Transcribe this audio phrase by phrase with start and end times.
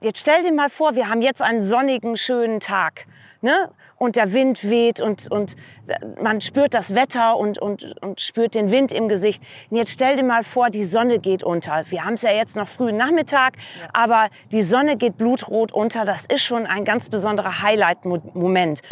[0.00, 3.06] Jetzt stell dir mal vor, wir haben jetzt einen sonnigen, schönen Tag.
[3.40, 3.68] Ne?
[3.96, 5.56] Und der Wind weht und, und
[6.22, 9.42] man spürt das Wetter und, und, und spürt den Wind im Gesicht.
[9.70, 11.84] Und jetzt stell dir mal vor, die Sonne geht unter.
[11.88, 13.88] Wir haben es ja jetzt noch frühen Nachmittag, ja.
[13.92, 16.04] aber die Sonne geht blutrot unter.
[16.04, 18.82] Das ist schon ein ganz besonderer Highlight-Moment.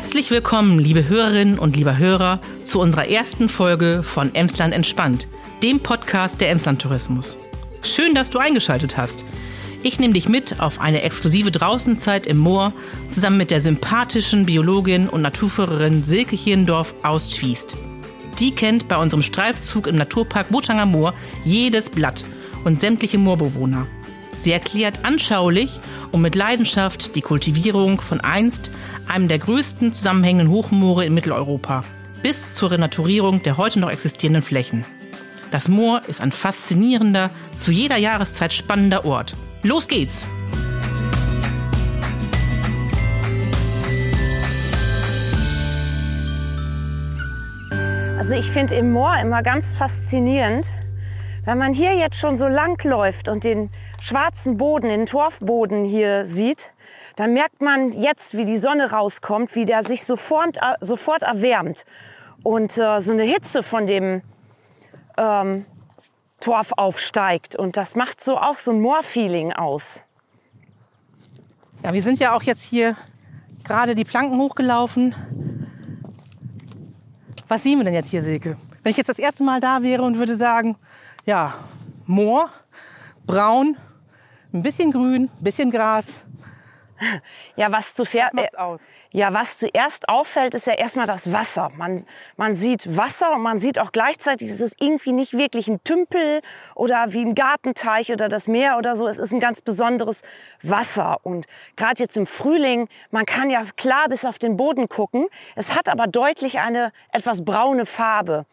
[0.00, 5.28] Herzlich willkommen, liebe Hörerinnen und lieber Hörer, zu unserer ersten Folge von Emsland entspannt,
[5.62, 7.36] dem Podcast der Emsland Tourismus.
[7.82, 9.26] Schön, dass du eingeschaltet hast.
[9.82, 12.72] Ich nehme dich mit auf eine exklusive Draußenzeit im Moor
[13.08, 17.76] zusammen mit der sympathischen Biologin und Naturführerin Silke Hirndorf aus Twiest.
[18.38, 21.12] Die kennt bei unserem Streifzug im Naturpark Bochanger Moor
[21.44, 22.24] jedes Blatt
[22.64, 23.86] und sämtliche Moorbewohner.
[24.42, 25.80] Sie erklärt anschaulich
[26.12, 28.70] und mit Leidenschaft die Kultivierung von einst
[29.06, 31.84] einem der größten zusammenhängenden Hochmoore in Mitteleuropa,
[32.22, 34.84] bis zur Renaturierung der heute noch existierenden Flächen.
[35.50, 39.34] Das Moor ist ein faszinierender, zu jeder Jahreszeit spannender Ort.
[39.62, 40.26] Los geht's!
[48.16, 50.70] Also ich finde im Moor immer ganz faszinierend,
[51.50, 56.24] wenn man hier jetzt schon so lang läuft und den schwarzen Boden, den Torfboden hier
[56.24, 56.70] sieht,
[57.16, 61.86] dann merkt man jetzt, wie die Sonne rauskommt, wie der sich sofort, äh, sofort erwärmt.
[62.44, 64.22] Und äh, so eine Hitze von dem
[65.18, 65.66] ähm,
[66.38, 67.56] Torf aufsteigt.
[67.56, 70.04] Und das macht so auch so ein Moorfeeling aus.
[71.82, 72.94] Ja, wir sind ja auch jetzt hier
[73.64, 75.16] gerade die Planken hochgelaufen.
[77.48, 78.56] Was sehen wir denn jetzt hier, Silke?
[78.84, 80.76] Wenn ich jetzt das erste Mal da wäre und würde sagen,
[81.24, 81.54] ja,
[82.06, 82.50] Moor,
[83.26, 83.76] braun,
[84.52, 86.06] ein bisschen grün, ein bisschen Gras,
[87.56, 88.86] ja, was, zuerst, was aus?
[89.10, 91.70] ja, was zuerst auffällt, ist ja erstmal das Wasser.
[91.76, 92.04] Man,
[92.36, 96.42] man sieht Wasser und man sieht auch gleichzeitig, es ist irgendwie nicht wirklich ein Tümpel
[96.74, 99.06] oder wie ein Gartenteich oder das Meer oder so.
[99.08, 100.22] Es ist ein ganz besonderes
[100.62, 101.18] Wasser.
[101.22, 105.26] Und gerade jetzt im Frühling, man kann ja klar bis auf den Boden gucken.
[105.56, 108.44] Es hat aber deutlich eine etwas braune Farbe.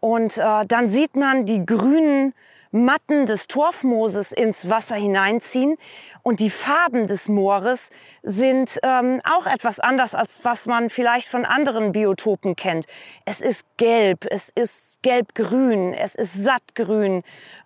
[0.00, 2.34] Und äh, dann sieht man die grünen
[2.70, 5.76] Matten des Torfmooses ins Wasser hineinziehen.
[6.22, 7.90] Und die Farben des Moores
[8.22, 12.86] sind ähm, auch etwas anders, als was man vielleicht von anderen Biotopen kennt.
[13.24, 17.22] Es ist gelb, es ist gelbgrün, es ist sattgrün,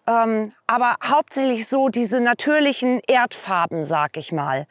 [0.07, 4.67] ähm, aber hauptsächlich so diese natürlichen Erdfarben, sag ich mal.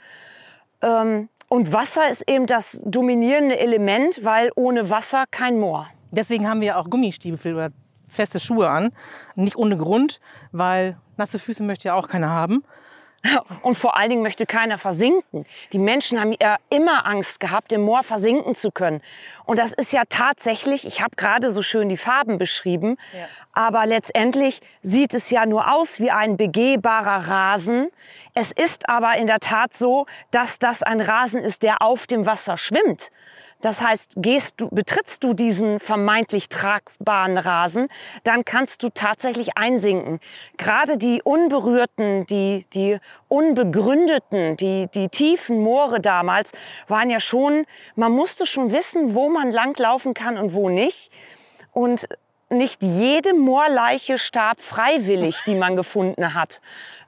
[0.82, 5.90] Ähm, und Wasser ist eben das dominierende Element, weil ohne Wasser kein Moor.
[6.12, 7.70] Deswegen haben wir auch Gummistiefel oder
[8.08, 8.92] feste Schuhe an.
[9.36, 10.20] Nicht ohne Grund,
[10.52, 12.64] weil nasse Füße möchte ja auch keiner haben.
[13.62, 15.46] Und vor allen Dingen möchte keiner versinken.
[15.74, 19.02] Die Menschen haben ja immer Angst gehabt, im Moor versinken zu können.
[19.46, 23.28] Und das ist ja tatsächlich, ich habe gerade so schön die Farben beschrieben, ja.
[23.54, 27.90] aber letztendlich sieht es ja nur aus wie ein begehbarer Rasen.
[28.34, 32.26] Es ist aber in der Tat so, dass das ein Rasen ist, der auf dem
[32.26, 33.12] Wasser schwimmt.
[33.62, 37.88] Das heißt, gehst du, betrittst du diesen vermeintlich tragbaren Rasen,
[38.24, 40.20] dann kannst du tatsächlich einsinken.
[40.58, 46.52] Gerade die unberührten, die, die unbegründeten, die, die tiefen Moore damals
[46.88, 51.12] waren ja schon, man musste schon wissen, wo man langlaufen kann und wo nicht.
[51.72, 52.08] Und
[52.52, 56.62] nicht jede Moorleiche starb freiwillig, die man gefunden hat.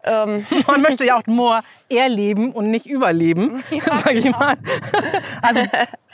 [0.03, 0.45] Ähm.
[0.67, 4.55] Man möchte ja auch Moor erleben und nicht überleben, ja, sag ich mal.
[5.41, 5.61] Also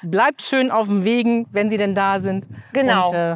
[0.03, 2.45] bleibt schön auf dem Wegen, wenn sie denn da sind.
[2.73, 3.09] Genau.
[3.09, 3.35] Und, äh,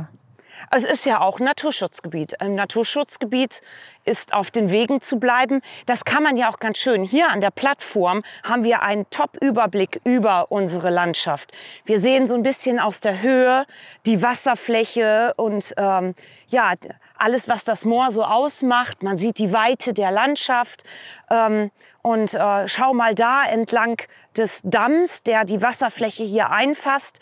[0.71, 2.35] es ist ja auch Naturschutzgebiet.
[2.39, 3.61] Im Naturschutzgebiet
[4.05, 5.61] ist auf den Wegen zu bleiben.
[5.85, 7.03] Das kann man ja auch ganz schön.
[7.03, 11.51] Hier an der Plattform haben wir einen Top-Überblick über unsere Landschaft.
[11.85, 13.65] Wir sehen so ein bisschen aus der Höhe
[14.05, 16.15] die Wasserfläche und ähm,
[16.47, 16.73] ja,
[17.23, 19.01] alles, was das Moor so ausmacht.
[19.01, 20.83] Man sieht die Weite der Landschaft.
[21.29, 24.01] Ähm, und äh, schau mal da entlang
[24.35, 27.19] des Damms, der die Wasserfläche hier einfasst.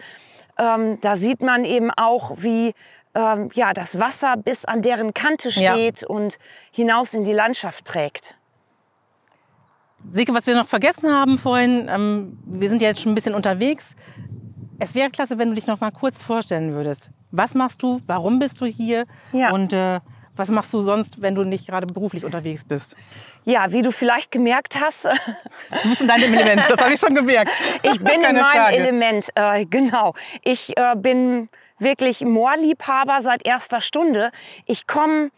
[0.58, 2.74] Ähm, da sieht man eben auch, wie
[3.14, 6.08] ähm, ja, das Wasser bis an deren Kante steht ja.
[6.08, 6.40] und
[6.72, 8.38] hinaus in die Landschaft trägt.
[10.10, 13.36] Silke, was wir noch vergessen haben vorhin, ähm, wir sind ja jetzt schon ein bisschen
[13.36, 13.96] unterwegs.
[14.80, 17.10] Es wäre klasse, wenn du dich noch mal kurz vorstellen würdest.
[17.32, 18.02] Was machst du?
[18.08, 19.06] Warum bist du hier?
[19.32, 19.52] Ja.
[19.52, 20.00] Und äh,
[20.36, 22.96] was machst du sonst, wenn du nicht gerade beruflich unterwegs bist?
[23.44, 25.06] Ja, wie du vielleicht gemerkt hast.
[25.06, 27.52] Du bist in deinem Element, das habe ich schon gemerkt.
[27.84, 28.76] Ich bin in meinem Frage.
[28.76, 30.14] Element, äh, genau.
[30.44, 31.50] Ich äh, bin
[31.80, 34.32] wirklich Moorliebhaber seit erster Stunde.
[34.66, 35.32] Ich komme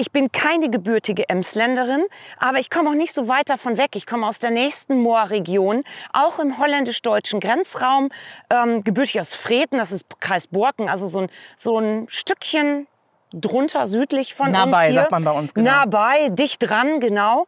[0.00, 2.04] ich bin keine gebürtige Emsländerin,
[2.38, 3.90] aber ich komme auch nicht so weit davon weg.
[3.96, 8.08] Ich komme aus der nächsten Moorregion, auch im holländisch-deutschen Grenzraum,
[8.48, 12.86] ähm, gebürtig aus Freten, das ist Kreis Borken, also so ein, so ein Stückchen
[13.32, 14.94] drunter südlich von nah uns bei, hier.
[14.94, 15.70] sagt man bei uns, genau.
[15.70, 17.46] Nah bei, dicht dran, genau.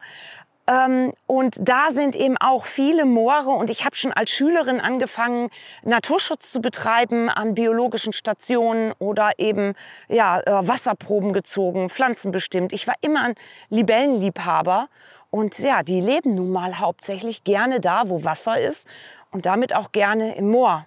[0.65, 5.49] Ähm, und da sind eben auch viele Moore und ich habe schon als Schülerin angefangen,
[5.83, 9.73] Naturschutz zu betreiben an biologischen Stationen oder eben
[10.07, 12.71] ja, äh, Wasserproben gezogen, Pflanzen bestimmt.
[12.71, 13.35] Ich war immer ein
[13.69, 14.87] Libellenliebhaber
[15.31, 18.87] und ja, die leben nun mal hauptsächlich gerne da, wo Wasser ist
[19.31, 20.85] und damit auch gerne im Moor.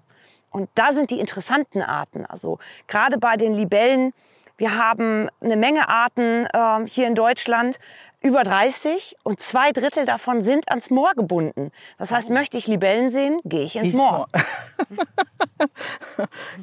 [0.50, 2.24] Und da sind die interessanten Arten.
[2.24, 4.14] Also gerade bei den Libellen,
[4.56, 7.78] wir haben eine Menge Arten äh, hier in Deutschland,
[8.20, 11.70] über 30 und zwei Drittel davon sind ans Moor gebunden.
[11.98, 14.26] Das heißt, möchte ich Libellen sehen, gehe ich ins Moor.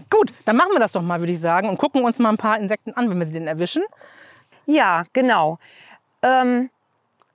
[0.09, 2.37] Gut, dann machen wir das doch mal, würde ich sagen, und gucken uns mal ein
[2.37, 3.83] paar Insekten an, wenn wir sie denn erwischen.
[4.65, 5.57] Ja, genau.
[6.21, 6.69] Ähm,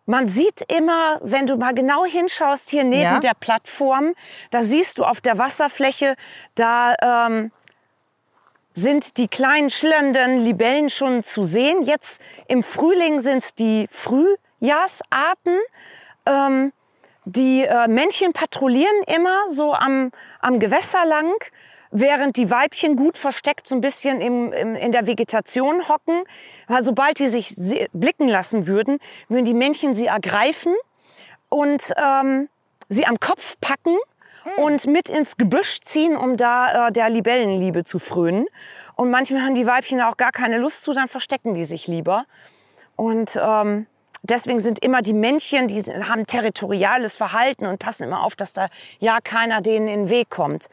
[0.06, 3.20] man sieht immer, wenn du mal genau hinschaust, hier neben Ja.
[3.20, 4.14] der Plattform,
[4.50, 6.14] da siehst du auf der Wasserfläche,
[6.54, 6.94] da
[7.26, 7.52] ähm,
[8.78, 11.82] sind die kleinen schillernden Libellen schon zu sehen.
[11.82, 15.58] Jetzt im Frühling sind es die Frühjahrsarten.
[16.26, 16.72] Ähm,
[17.24, 21.34] die äh, Männchen patrouillieren immer so am, am Gewässer lang,
[21.90, 26.22] während die Weibchen gut versteckt so ein bisschen im, im, in der Vegetation hocken.
[26.68, 27.54] Weil sobald die sich
[27.92, 28.98] blicken lassen würden,
[29.28, 30.74] würden die Männchen sie ergreifen
[31.48, 32.48] und ähm,
[32.88, 33.96] sie am Kopf packen
[34.56, 38.46] und mit ins Gebüsch ziehen, um da äh, der Libellenliebe zu frönen.
[38.96, 42.24] Und manchmal haben die Weibchen auch gar keine Lust zu, dann verstecken die sich lieber.
[42.96, 43.86] Und ähm,
[44.22, 48.68] deswegen sind immer die Männchen, die haben territoriales Verhalten und passen immer auf, dass da
[48.98, 50.68] ja keiner denen in den Weg kommt.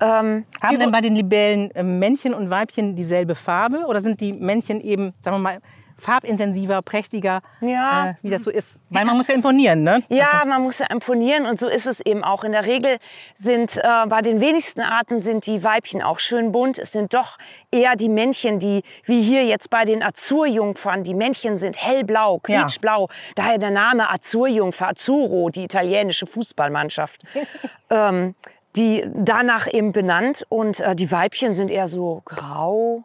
[0.00, 4.32] Ähm, Haben denn bei den Libellen äh, Männchen und Weibchen dieselbe Farbe oder sind die
[4.32, 5.58] Männchen eben, sagen wir mal,
[6.02, 8.10] farbintensiver, prächtiger, Ja.
[8.10, 8.76] äh, wie das so ist?
[8.90, 10.02] Weil man muss ja imponieren, ne?
[10.08, 12.44] Ja, man muss ja imponieren und so ist es eben auch.
[12.44, 12.98] In der Regel
[13.36, 16.78] sind äh, bei den wenigsten Arten sind die Weibchen auch schön bunt.
[16.78, 17.38] Es sind doch
[17.70, 22.60] eher die Männchen, die wie hier jetzt bei den Azurjungfern, die Männchen sind hellblau, Ja.
[22.62, 23.08] quietschblau.
[23.36, 27.22] Daher der Name Azurjungfer, Azzurro, die italienische Fußballmannschaft.
[27.90, 28.34] ähm,
[28.74, 33.04] die danach eben benannt und äh, die Weibchen sind eher so grau.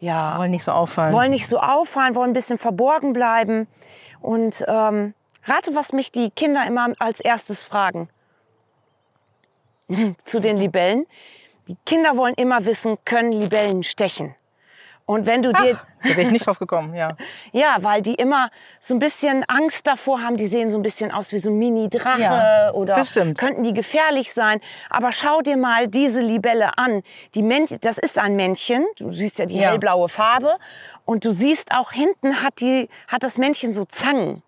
[0.00, 1.12] Ja, Wollen nicht so auffallen.
[1.12, 3.66] wollen nicht so auffallen, wollen ein bisschen verborgen bleiben.
[4.20, 5.14] Und ähm,
[5.44, 8.08] rate, was mich die Kinder immer als erstes fragen.
[10.24, 11.06] Zu den Libellen.
[11.66, 14.34] Die Kinder wollen immer wissen, können Libellen stechen?
[15.08, 17.16] Und wenn du dir, Da wäre ich nicht drauf gekommen, ja.
[17.52, 21.12] ja, weil die immer so ein bisschen Angst davor haben, die sehen so ein bisschen
[21.12, 23.38] aus wie so ein Mini-Drache Ja, oder das stimmt.
[23.38, 24.60] könnten die gefährlich sein.
[24.90, 27.02] Aber schau dir mal diese Libelle an.
[27.34, 29.70] Die Männchen, das ist ein Männchen, du siehst ja die Ja.
[29.70, 30.56] hellblaue Farbe
[31.06, 34.42] und du siehst auch hinten hat, die, hat das Männchen so Zangen.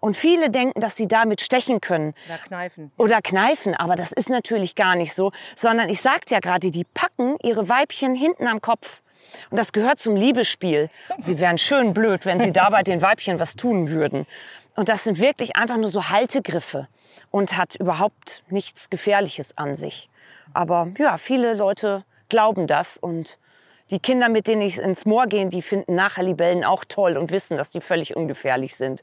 [0.00, 2.92] Und viele denken, dass sie damit stechen können Oder kneifen.
[2.96, 6.84] oder kneifen, aber das ist natürlich gar nicht so, sondern ich sagte ja gerade, die
[6.84, 9.02] packen ihre Weibchen hinten am Kopf.
[9.50, 10.90] Und das gehört zum Liebesspiel.
[11.20, 14.26] Sie wären schön blöd, wenn sie dabei den Weibchen was tun würden.
[14.76, 16.88] Und das sind wirklich einfach nur so Haltegriffe
[17.30, 20.08] und hat überhaupt nichts Gefährliches an sich.
[20.54, 23.38] Aber ja, viele Leute glauben das und
[23.90, 27.30] die Kinder, mit denen ich ins Moor gehe, die finden nachher Libellen auch toll und
[27.30, 29.02] wissen, dass die völlig ungefährlich sind.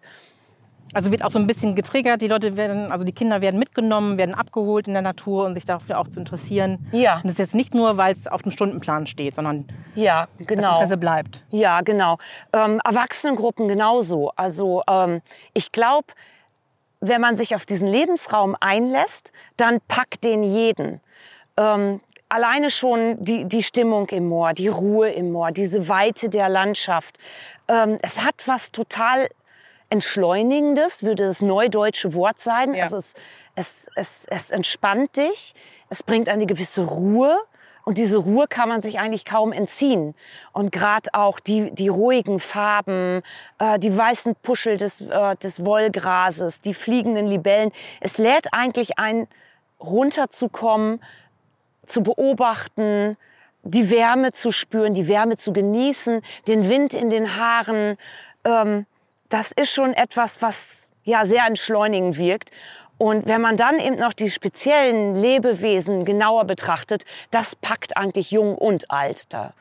[0.93, 4.17] Also wird auch so ein bisschen getriggert, die Leute werden, also die Kinder werden mitgenommen,
[4.17, 6.87] werden abgeholt in der Natur und sich dafür auch zu interessieren.
[6.91, 7.15] Ja.
[7.15, 9.65] Und das ist jetzt nicht nur, weil es auf dem Stundenplan steht, sondern
[9.95, 10.71] Ja, das genau.
[10.73, 11.44] Interesse bleibt.
[11.49, 12.18] Ja, genau.
[12.54, 14.31] Ähm, Erwachsenengruppen genauso.
[14.35, 15.21] Also ähm,
[15.54, 16.07] ich glaube,
[17.01, 21.01] wenn man sich auf diesen Lebensraum einlässt, dann packt den jeden.
[21.57, 21.99] Ähm,
[22.30, 27.18] alleine schon die, die Stimmung im Moor, die Ruhe im Moor, diese Weite der Landschaft.
[27.68, 29.27] Ähm, es hat was total
[29.95, 32.73] Entschleunigendes, würde das neudeutsche Wort sein.
[32.73, 32.83] Ja.
[32.83, 33.14] Also es,
[33.56, 35.56] es, es, es entspannt dich,
[35.90, 37.37] es bringt eine gewisse Ruhe.
[37.85, 40.16] Und diese Ruhe kann man sich eigentlich kaum entziehen.
[40.54, 43.21] Und gerade auch die, die ruhigen Farben,
[43.59, 47.71] äh, die weißen Puschel des, äh, des Wollgrases, die fliegenden Libellen.
[48.02, 49.28] Es lädt eigentlich ein,
[49.80, 50.99] runterzukommen,
[51.85, 53.18] zu beobachten,
[53.61, 57.97] die Wärme zu spüren, die Wärme zu genießen, den Wind in den Haaren.
[58.44, 58.87] Ähm,
[59.29, 62.51] das ist schon etwas, was ja sehr entschleunigend wirkt.
[62.97, 68.55] Und wenn man dann eben noch die speziellen Lebewesen genauer betrachtet, das packt eigentlich jung
[68.57, 69.33] und alt.
[69.33, 69.53] Da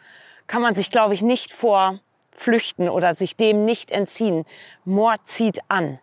[0.46, 2.00] kann man sich, glaube ich, nicht vor
[2.32, 4.44] flüchten oder sich dem nicht entziehen.
[4.84, 5.98] Moor zieht an.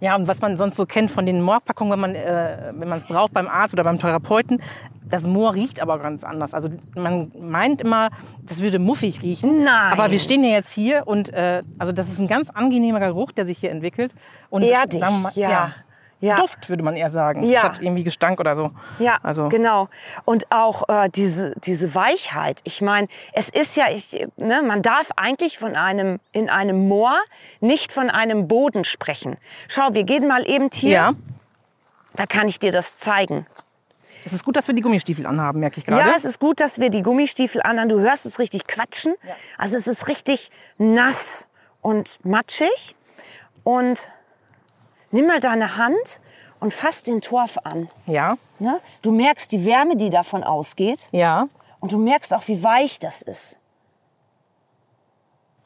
[0.00, 2.98] Ja, und was man sonst so kennt von den Moorpackungen, wenn man äh, wenn man
[2.98, 4.62] es braucht beim Arzt oder beim Therapeuten,
[5.08, 6.54] das Moor riecht aber ganz anders.
[6.54, 8.10] Also man meint immer,
[8.42, 9.64] das würde muffig riechen.
[9.64, 9.92] Nein.
[9.92, 13.32] Aber wir stehen ja jetzt hier und äh, also das ist ein ganz angenehmer Geruch,
[13.32, 14.12] der sich hier entwickelt.
[14.50, 15.50] Und Erdig, mal, ja.
[15.50, 15.74] Ja.
[16.20, 17.60] Duft würde man eher sagen, Ja.
[17.60, 18.70] statt irgendwie Gestank oder so.
[18.98, 19.88] Ja, also genau.
[20.24, 22.60] Und auch äh, diese, diese Weichheit.
[22.64, 27.16] Ich meine, es ist ja, ich, ne, man darf eigentlich von einem, in einem Moor
[27.60, 29.36] nicht von einem Boden sprechen.
[29.68, 30.90] Schau, wir gehen mal eben hier.
[30.90, 31.12] ja,
[32.14, 33.46] Da kann ich dir das zeigen.
[34.24, 36.00] es ist gut, dass wir die Gummistiefel anhaben, merke ich gerade.
[36.08, 37.88] Ja, es ist gut, dass wir die Gummistiefel anhaben.
[37.88, 39.14] Du hörst es richtig quatschen.
[39.56, 41.46] Also es ist richtig nass
[41.80, 42.96] und matschig.
[43.62, 44.10] Und
[45.10, 46.20] nimm mal deine Hand
[46.60, 47.88] und fass den Torf an.
[48.06, 48.80] ja, Ne?
[49.02, 51.08] Du merkst die Wärme, die davon ausgeht.
[51.12, 51.48] ja.
[51.80, 53.56] Und du merkst auch, wie weich das ist.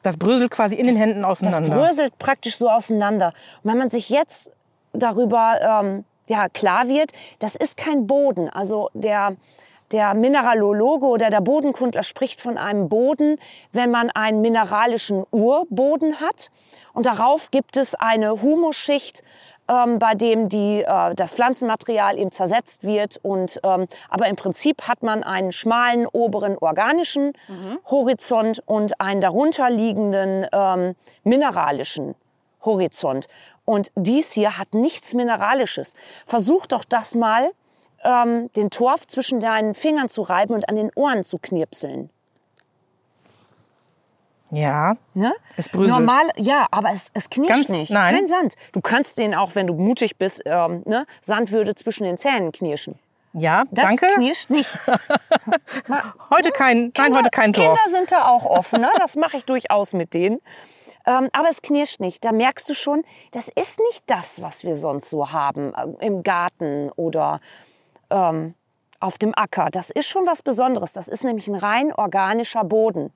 [0.03, 1.75] Das bröselt quasi in den Händen Das auseinander.
[1.75, 3.33] bröselt praktisch so auseinander.
[3.63, 4.51] Und wenn man sich jetzt
[4.91, 8.47] darüber ähm, ja, klar wird, das ist kein Boden.
[8.49, 9.35] Also der,
[9.93, 13.37] der Mineralologe oder der Bodenkundler spricht von einem Boden,
[13.71, 16.49] wenn man einen mineralischen Urboden hat.
[16.93, 19.23] Und darauf gibt es eine Humusschicht,
[19.69, 23.19] ähm, bei dem die, äh, das Pflanzenmaterial eben zersetzt wird.
[23.21, 27.33] Und, ähm, aber im Prinzip hat man einen schmalen oberen organischen
[27.89, 32.15] Horizont und einen darunterliegenden ähm, mineralischen
[32.65, 33.27] Horizont.
[33.65, 35.95] Und dies hier hat nichts Mineralisches.
[36.25, 37.51] Versuch doch das mal,
[38.03, 42.09] ähm, den Torf zwischen deinen Fingern zu reiben und an den Ohren zu knirpseln.
[44.49, 45.33] Ja, Ne?
[45.57, 45.89] Es bröselt.
[45.91, 47.91] Normal, ja, aber es, es knirscht Ganz- nicht.
[47.91, 48.13] nein.
[48.15, 48.55] Kein Sand.
[48.71, 51.05] Du kannst den auch, wenn du mutig bist, ähm, ne?
[51.21, 52.99] Sand würde zwischen den Zähnen knirschen.
[53.33, 54.05] ja, Das danke.
[54.15, 54.69] knirscht nicht.
[56.29, 57.65] Heute kein, nein, heute kein Torf.
[57.65, 58.89] Kinder sind da auch offen, ne?
[58.99, 60.39] das mache ich durchaus mit denen.
[61.07, 62.23] Ähm, aber es knirscht nicht.
[62.23, 66.21] Da merkst du schon, das ist nicht das, was wir sonst so haben äh, im
[66.23, 67.41] Garten oder
[68.13, 68.53] ähm,
[68.99, 69.69] auf dem Acker.
[69.69, 70.93] Das ist schon was Besonderes.
[70.93, 73.11] Das ist nämlich ein rein organischer Boden.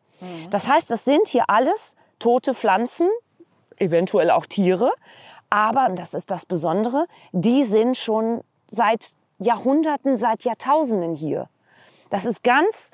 [0.49, 3.07] Das heißt, das sind hier alles tote Pflanzen,
[3.77, 4.91] eventuell auch Tiere.
[5.49, 11.47] Aber, und das ist das Besondere, die sind schon seit Jahrhunderten, seit Jahrtausenden hier.
[12.09, 12.89] Das ist ganz,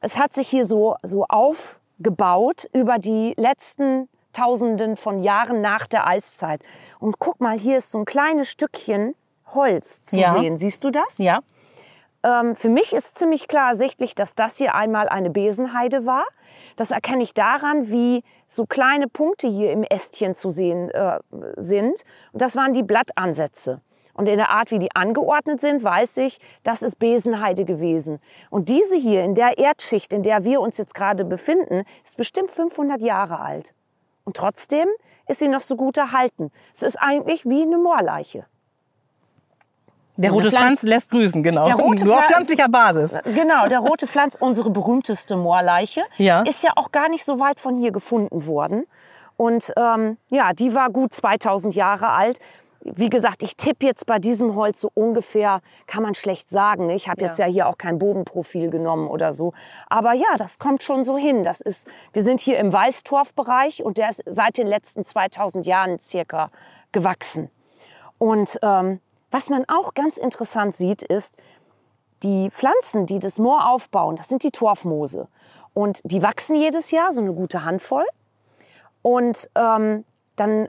[0.00, 6.06] es hat sich hier so, so aufgebaut über die letzten Tausenden von Jahren nach der
[6.06, 6.62] Eiszeit.
[7.00, 9.14] Und guck mal, hier ist so ein kleines Stückchen
[9.54, 10.30] Holz zu Ja.
[10.32, 10.56] sehen.
[10.56, 11.18] Siehst du das?
[11.18, 11.40] Ja,
[12.24, 16.24] Ähm, für mich ist ziemlich klar ersichtlich, dass das hier einmal eine Besenheide war.
[16.74, 21.20] Das erkenne ich daran, wie so kleine Punkte hier im Ästchen zu sehen äh,
[21.56, 22.02] sind.
[22.32, 23.80] Und das waren die Blattansätze.
[24.14, 28.18] Und in der Art, wie die angeordnet sind, weiß ich, das ist Besenheide gewesen.
[28.50, 32.50] Und diese hier in der Erdschicht, in der wir uns jetzt gerade befinden, ist bestimmt
[32.50, 33.74] 500 Jahre alt.
[34.24, 34.88] Und trotzdem
[35.28, 36.50] ist sie noch so gut erhalten.
[36.74, 38.44] Es ist eigentlich wie eine Moorleiche.
[40.22, 41.64] Der rote Pflanz- Pflanz lässt grüßen, genau.
[41.64, 43.12] Der rote Nur auf Pflanz- pflanzlicher Basis.
[43.24, 46.42] Genau, der rote Pflanz, unsere berühmteste Moorleiche, Ja.
[46.42, 48.84] ist ja auch gar nicht so weit von hier gefunden worden.
[49.36, 52.38] Und ähm, ja, die war gut 2000 Jahre alt.
[52.80, 56.90] Wie gesagt, ich tippe jetzt bei diesem Holz so ungefähr, kann man schlecht sagen.
[56.90, 59.52] Ich habe jetzt ja hier auch kein Bodenprofil genommen oder so.
[59.88, 61.42] Aber ja, das kommt schon so hin.
[61.42, 65.98] Das ist, wir sind hier im Weißtorfbereich und der ist seit den letzten 2000 Jahren
[65.98, 66.48] circa
[66.92, 67.50] gewachsen.
[68.16, 71.36] Und ähm, was man auch ganz interessant sieht, ist,
[72.22, 75.28] die Pflanzen, die das Moor aufbauen, das sind die Torfmoose.
[75.74, 78.04] Und die wachsen jedes Jahr, so eine gute Handvoll.
[79.02, 80.04] Und ähm,
[80.34, 80.68] dann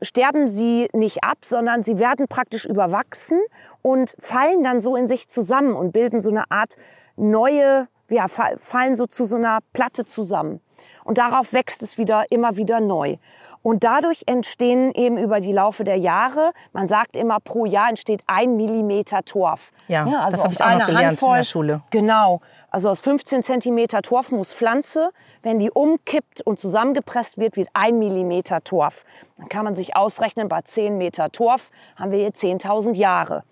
[0.00, 3.40] sterben sie nicht ab, sondern sie werden praktisch überwachsen
[3.82, 6.76] und fallen dann so in sich zusammen und bilden so eine Art
[7.16, 10.60] neue, ja, fa- fallen so zu so einer Platte zusammen.
[11.04, 13.16] Und darauf wächst es wieder, immer wieder neu.
[13.62, 18.22] Und dadurch entstehen eben über die Laufe der Jahre, man sagt immer, pro Jahr entsteht
[18.26, 19.70] ein Millimeter Torf.
[19.88, 21.80] Ja, das also hab aus ich auch einer gelernt in Handvoll, der Schule.
[21.90, 22.40] Genau.
[22.70, 25.10] Also aus 15 Zentimeter Torfmoospflanze,
[25.42, 29.04] wenn die umkippt und zusammengepresst wird, wird ein Millimeter Torf.
[29.36, 33.42] Dann kann man sich ausrechnen, bei 10 Meter Torf haben wir hier 10.000 Jahre.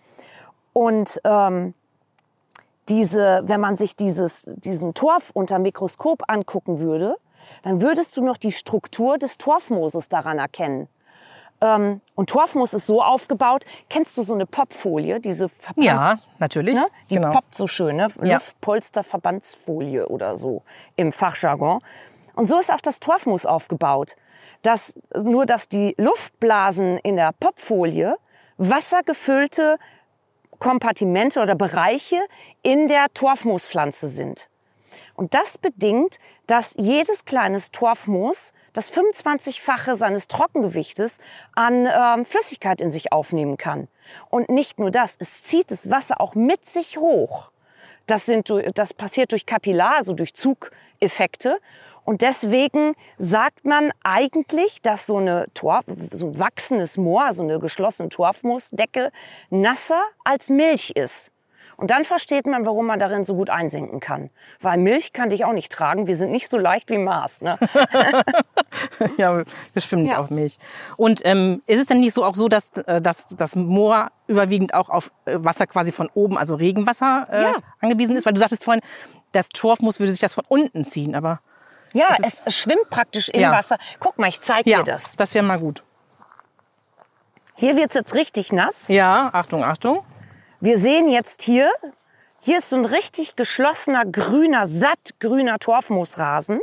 [0.73, 1.75] Und ähm,
[2.88, 7.17] diese, wenn man sich dieses, diesen Torf unter Mikroskop angucken würde,
[7.62, 10.88] dann würdest du noch die Struktur des Torfmooses daran erkennen.
[11.62, 16.75] Ähm, und Torfmoos ist so aufgebaut, kennst du so eine Popfolie, diese Verbands Ja, natürlich.
[16.75, 16.87] Ne?
[17.11, 17.30] Die Genau.
[17.30, 18.09] poppt so schön, ne?
[18.23, 18.35] Ja.
[18.35, 20.62] Luftpolsterverbandsfolie oder so
[20.97, 21.80] im Fachjargon.
[22.35, 24.16] Und so ist auch das Torfmoos aufgebaut.
[24.62, 28.16] Dass, nur, dass die Luftblasen in der Popfolie
[28.59, 29.78] wassergefüllte
[30.59, 32.19] Kompartimente oder Bereiche
[32.62, 34.50] in der Torfmoospflanze sind.
[35.21, 41.19] Und das bedingt, dass jedes kleines Torfmoos das 25-fache seines Trockengewichtes
[41.55, 43.89] an ähm, Flüssigkeit in sich aufnehmen kann.
[44.31, 47.50] Und nicht nur das, es zieht das Wasser auch mit sich hoch.
[48.07, 51.59] Das, sind, das passiert durch Kapillar, also durch Zugeffekte.
[52.07, 57.59] Und deswegen sagt man eigentlich, dass so, eine Torf, so ein wachsendes Moor, so eine
[57.59, 59.12] geschlossene Torfmoosdecke,
[59.50, 61.31] nasser als Milch ist.
[61.80, 64.28] Und dann versteht man, warum man darin so gut einsinken kann.
[64.60, 66.06] Weil Milch kann dich auch nicht tragen.
[66.06, 67.40] Wir sind nicht so leicht wie Mars.
[67.40, 67.58] Ne?
[69.16, 70.18] ja, wir schwimmen nicht ja.
[70.18, 70.58] auf Milch.
[70.99, 74.75] Und ähm, ist es denn nicht so auch so, dass, äh, dass das Moor überwiegend
[74.75, 77.54] auch auf äh, Wasser quasi von oben, also Regenwasser, äh, ja.
[77.80, 78.26] angewiesen ist?
[78.26, 78.82] Weil du sagtest vorhin,
[79.32, 81.40] das Torfmoos würde sich das von unten ziehen, aber...
[81.94, 83.52] Ja, es, es, schwimmt praktisch im ja.
[83.52, 83.78] Wasser.
[84.00, 85.16] Guck mal, ich zeige dir das.
[85.16, 85.82] das wäre mal gut.
[87.56, 88.88] Hier wird es jetzt richtig nass.
[88.88, 90.04] Ja, Achtung, Achtung.
[90.62, 91.71] Wir sehen jetzt hier,
[92.38, 96.61] hier ist so ein richtig geschlossener, grüner, sattgrüner Torfmoosrasen.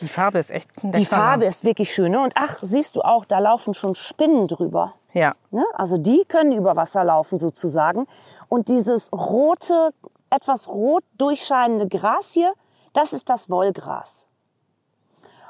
[0.00, 2.12] Die Farbe ist echt Die Farbe ist wirklich schön.
[2.12, 2.20] Ne?
[2.20, 4.94] Und ach, siehst du auch, da laufen schon Spinnen drüber.
[5.14, 5.34] Ja.
[5.50, 5.64] Ne?
[5.74, 8.06] Also die können über Wasser laufen sozusagen.
[8.48, 9.90] Und dieses rote,
[10.30, 12.54] etwas rot durchscheinende Gras hier,
[12.92, 14.28] das ist das Wollgras.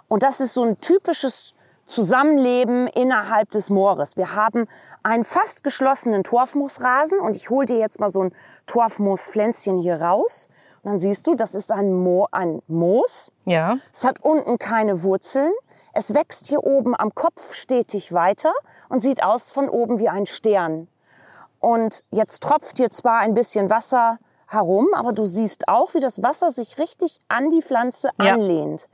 [0.08, 1.52] Und das ist so ein typisches
[1.90, 4.16] Zusammenleben innerhalb des Moores.
[4.16, 4.68] Wir haben
[5.02, 8.32] einen fast geschlossenen Torfmoosrasen und ich hole dir jetzt mal so ein
[8.66, 10.48] Torfmoospflänzchen hier raus.
[10.82, 13.32] Und dann siehst du, das ist ein, Mo ein Moos.
[13.44, 13.76] Ja.
[13.92, 15.50] Es hat unten keine Wurzeln.
[15.92, 18.52] Es wächst hier oben am Kopf stetig weiter
[18.88, 20.86] und sieht aus von oben wie ein Stern.
[21.58, 26.22] Und jetzt tropft hier zwar ein bisschen Wasser herum, aber du siehst auch, wie das
[26.22, 28.34] Wasser sich richtig an die Pflanze ja.
[28.34, 28.88] anlehnt.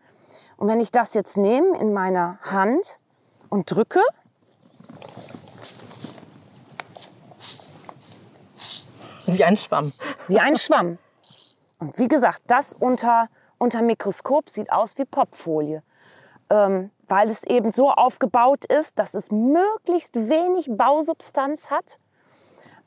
[0.56, 2.98] Und wenn ich das jetzt nehme in meiner Hand
[3.48, 4.00] und drücke,
[9.26, 9.92] wie ein Schwamm.
[10.28, 10.98] Wie ein Schwamm.
[11.78, 15.82] Und wie gesagt, das unter, unter Mikroskop sieht aus wie Popfolie.
[16.48, 21.98] Ähm, weil es eben so aufgebaut ist, dass es möglichst wenig Bausubstanz hat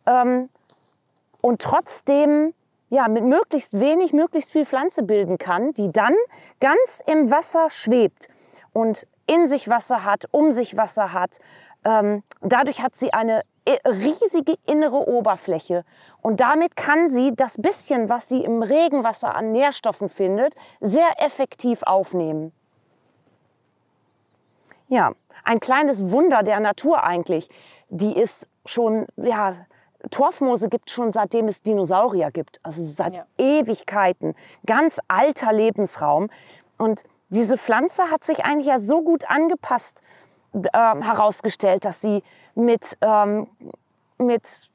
[0.05, 0.49] ähm,
[1.41, 2.53] und trotzdem
[2.89, 6.13] ja, mit möglichst wenig, möglichst viel Pflanze bilden kann, die dann
[6.59, 8.27] ganz im Wasser schwebt
[8.73, 11.37] und in sich Wasser hat, um sich Wasser hat.
[11.85, 13.43] Ähm, dadurch hat sie eine
[13.85, 15.85] riesige innere Oberfläche
[16.21, 21.83] und damit kann sie das bisschen, was sie im Regenwasser an Nährstoffen findet, sehr effektiv
[21.83, 22.51] aufnehmen.
[24.87, 27.47] Ja, ein kleines Wunder der Natur eigentlich.
[27.89, 29.55] Die ist schon, ja,
[30.11, 33.25] Torfmoose gibt es schon seitdem es Dinosaurier gibt, also seit ja.
[33.37, 34.35] Ewigkeiten,
[34.65, 36.29] ganz alter Lebensraum.
[36.77, 40.01] Und diese Pflanze hat sich eigentlich ja so gut angepasst
[40.53, 42.23] äh, herausgestellt, dass sie
[42.55, 43.47] mit, ähm,
[44.17, 44.69] mit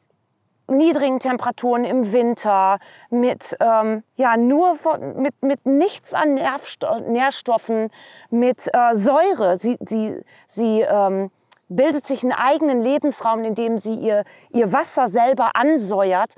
[0.67, 2.79] niedrigen Temperaturen im Winter,
[3.11, 7.91] mit ähm, ja nur von, mit, mit nichts an Nährstoffen,
[8.31, 9.59] mit äh, Säure.
[9.59, 11.31] Sie, sie, sie ähm,
[11.69, 16.35] bildet sich einen eigenen Lebensraum, in dem sie ihr, ihr Wasser selber ansäuert.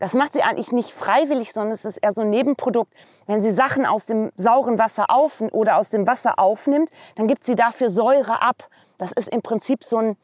[0.00, 2.92] Das macht sie eigentlich nicht freiwillig, sondern es ist eher so ein Nebenprodukt.
[3.26, 7.44] Wenn sie Sachen aus dem sauren Wasser auf oder aus dem Wasser aufnimmt, dann gibt
[7.44, 8.66] sie dafür Säure ab.
[8.96, 10.16] Das ist im Prinzip so ein,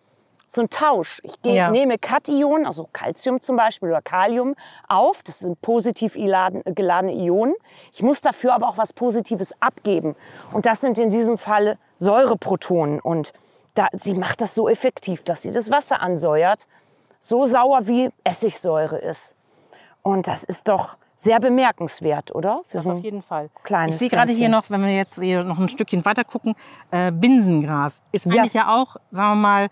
[0.47, 1.21] so ein Tausch.
[1.25, 1.71] Ich gehe, ja.
[1.71, 4.55] nehme Kationen, also Calcium zum Beispiel oder Kalium,
[4.89, 5.23] auf.
[5.23, 7.55] Das sind positiv geladene Ionen.
[7.93, 10.17] Ich muss dafür aber auch was Positives abgeben.
[10.53, 12.99] Und das sind in diesem Fall Säureprotonen.
[13.01, 13.35] Und
[13.77, 16.67] da, sie macht das so effektiv, dass sie das Wasser ansäuert,
[17.21, 19.35] so sauer wie Essigsäure ist.
[20.03, 22.61] Und das ist doch sehr bemerkenswert, oder?
[22.65, 23.51] Für das so auf jeden Fall.
[23.65, 26.55] Kleines ich sehe gerade hier noch, wenn wir jetzt hier noch ein Stückchen weiter gucken,
[26.91, 27.95] äh, Binsengras.
[28.13, 28.63] Ist eigentlich ja.
[28.63, 29.69] ja auch, sagen wir mal,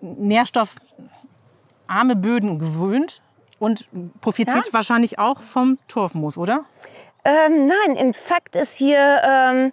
[0.00, 3.20] nährstoffarme Böden gewöhnt
[3.58, 3.86] und
[4.20, 4.72] profitiert ja?
[4.72, 6.64] wahrscheinlich auch vom Torfmoos, oder?
[7.24, 9.72] Ähm, nein, in Fakt ist hier ähm,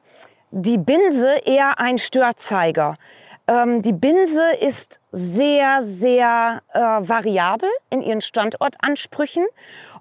[0.52, 2.96] die Binse eher ein Störzeiger.
[3.48, 9.46] Ähm, die Binse ist sehr, sehr äh, variabel in ihren Standortansprüchen.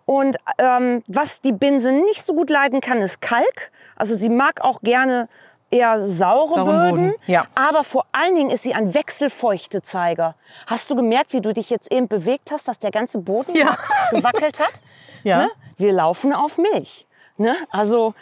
[0.05, 3.71] Und ähm, was die Binse nicht so gut leiden kann, ist Kalk.
[3.97, 5.29] Also sie mag auch gerne
[5.71, 7.15] eher saure Sauren Böden, Boden.
[7.27, 7.47] Ja.
[7.55, 10.35] aber vor allen Dingen ist sie ein Wechselfeuchtezeiger.
[10.67, 13.77] Hast du gemerkt, wie du dich jetzt eben bewegt hast, dass der ganze Boden ja.
[14.11, 14.73] gewackelt hat?
[15.23, 15.37] Ja.
[15.43, 15.51] Ne?
[15.77, 17.07] Wir laufen auf Milch.
[17.37, 17.55] Ne?
[17.71, 18.15] Also,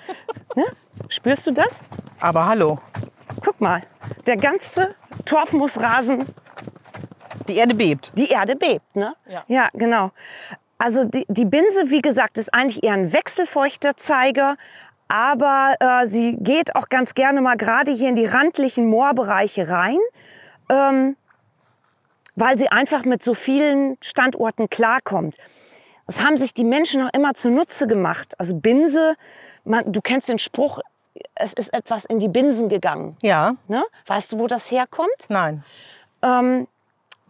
[0.56, 0.64] ne?
[1.06, 1.84] spürst du das?
[2.18, 2.80] Aber hallo.
[3.42, 3.82] Guck mal,
[4.26, 6.26] der ganze Torfmoosrasen.
[7.48, 8.12] Die Erde bebt.
[8.14, 9.14] Die Erde bebt, ne?
[9.26, 10.10] Ja, ja genau.
[10.78, 14.56] Also die, die Binse, wie gesagt, ist eigentlich eher ein wechselfeuchter Zeiger,
[15.08, 19.98] aber äh, sie geht auch ganz gerne mal gerade hier in die randlichen Moorbereiche rein,
[20.70, 21.16] ähm,
[22.36, 25.36] weil sie einfach mit so vielen Standorten klarkommt.
[26.06, 28.34] Das haben sich die Menschen noch immer zunutze gemacht.
[28.38, 29.14] Also Binse,
[29.64, 30.80] man, du kennst den Spruch,
[31.38, 33.16] es ist etwas in die Binsen gegangen.
[33.22, 33.54] Ja.
[33.68, 33.84] Ne?
[34.06, 35.26] Weißt du, wo das herkommt?
[35.28, 35.64] Nein.
[36.22, 36.66] Ähm,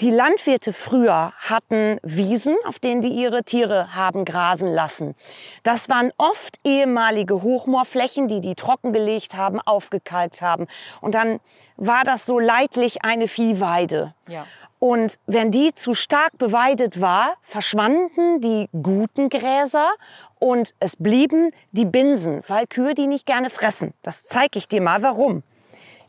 [0.01, 5.16] die Landwirte früher hatten Wiesen, auf denen die ihre Tiere haben grasen lassen.
[5.64, 10.68] Das waren oft ehemalige Hochmoorflächen, die die trockengelegt haben, aufgekalkt haben.
[11.01, 11.40] Und dann
[11.77, 14.14] war das so leidlich eine Viehweide.
[14.29, 14.47] Ja.
[14.79, 19.91] Und wenn die zu stark beweidet war, verschwanden die guten Gräser
[20.38, 23.93] und es blieben die Binsen, weil Kühe die nicht gerne fressen.
[24.03, 25.43] Das zeige ich dir mal, warum.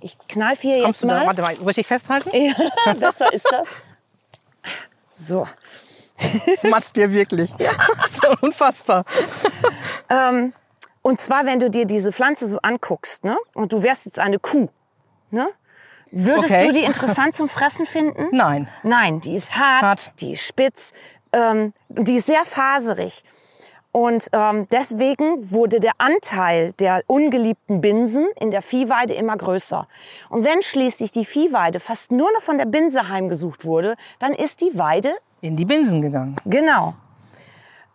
[0.02, 1.28] Ich kneife hier Kommst jetzt du da, mal.
[1.28, 2.30] warte mal, soll ich dich festhalten?
[2.34, 3.68] Ja, besser ist das.
[5.16, 5.48] So.
[6.46, 7.52] Das macht dir wirklich.
[7.60, 7.72] Ja.
[8.22, 9.06] So unfassbar.
[10.10, 10.54] Ähm,
[11.02, 13.38] und zwar, wenn du dir diese Pflanze so anguckst, ne?
[13.54, 14.68] Und du wärst jetzt eine Kuh,
[15.32, 15.50] ne?
[16.12, 16.68] Würdest Okay.
[16.68, 18.28] du die interessant zum Fressen finden?
[18.32, 18.68] Nein.
[18.84, 20.12] Nein, die ist hart, Hart.
[20.20, 20.94] die ist spitz,
[21.34, 23.24] ähm, die ist sehr faserig.
[23.92, 29.88] Und ähm, deswegen wurde der Anteil der ungeliebten Binsen in der Viehweide immer größer.
[30.30, 34.62] Und wenn schließlich die Viehweide fast nur noch von der Binse heimgesucht wurde, dann ist
[34.62, 36.36] die Weide In die Binsen gegangen.
[36.46, 36.94] Genau.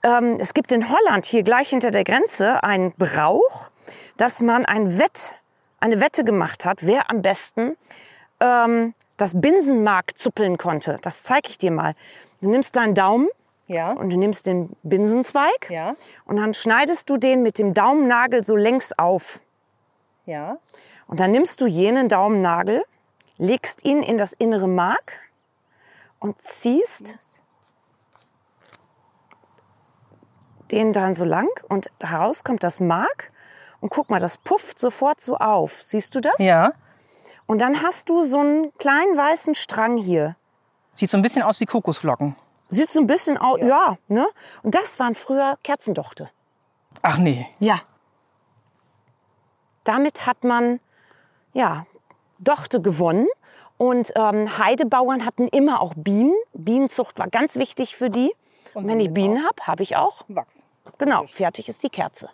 [0.03, 3.70] Ähm, es gibt in Holland hier gleich hinter der Grenze einen Brauch,
[4.16, 5.38] dass man ein Wett,
[5.85, 7.77] eine Wette gemacht hat, wer am besten
[8.40, 10.97] ähm, das Binsenmark zuppeln konnte.
[11.03, 11.94] Das zeige ich dir mal.
[12.40, 13.29] Du nimmst deinen Daumen
[13.66, 13.92] Ja.
[13.92, 15.94] und du nimmst den Binsenzweig Ja.
[16.25, 19.40] und dann schneidest du den mit dem Daumennagel so längs auf.
[20.25, 20.57] Ja.
[21.07, 22.83] Und dann nimmst du jenen Daumennagel,
[23.37, 25.20] legst ihn in das innere Mark
[26.18, 27.14] und ziehst
[30.70, 33.31] den dann so lang und heraus kommt das Mark.
[33.85, 35.83] Und guck mal, das pufft sofort so auf.
[35.83, 36.38] Siehst du das?
[36.38, 36.73] Ja.
[37.44, 40.37] Und dann hast du so einen kleinen weißen Strang hier.
[40.94, 42.35] Sieht so ein bisschen aus wie Kokosflocken.
[42.70, 43.99] Sieht so ein bisschen aus, ja.
[44.09, 44.27] ne?
[44.62, 46.31] Und das waren früher Kerzendochte.
[47.03, 47.47] Ach nee.
[47.59, 47.79] Ja.
[49.85, 50.81] Damit hat man,
[51.53, 51.85] ja,
[52.38, 53.27] Dochte gewonnen.
[53.77, 56.33] Und ähm, Heidebauern hatten immer auch Bienen.
[56.55, 58.33] Bienenzucht war ganz wichtig für die.
[58.73, 60.23] Und wenn ich Bienen habe, habe ich auch.
[60.29, 60.64] Wachs.
[60.97, 62.31] Genau, fertig ist die Kerze.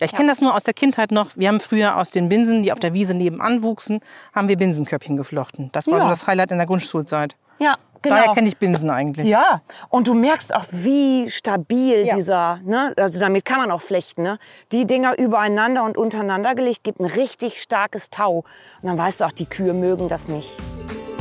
[0.00, 1.30] Ja, ich kenne das nur aus der Kindheit noch.
[1.36, 4.00] Wir haben früher aus den Binsen, die auf der Wiese nebenan wuchsen,
[4.34, 5.70] haben wir Binsenköpfchen geflochten.
[5.72, 6.04] Das war Ja.
[6.04, 7.36] so das Highlight in der Grundschulzeit.
[7.60, 8.16] Ja, genau.
[8.16, 9.28] Daher kenne ich Binsen eigentlich.
[9.28, 12.16] Ja, und du merkst auch, wie stabil Ja.
[12.16, 14.38] dieser, ne, also damit kann man auch flechten, ne?
[14.72, 18.38] Die Dinger übereinander und untereinander gelegt, gibt ein richtig starkes Tau.
[18.80, 20.50] Und dann weißt du auch, die Kühe mögen das nicht.